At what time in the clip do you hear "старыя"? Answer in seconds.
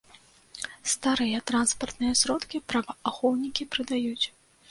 0.93-1.41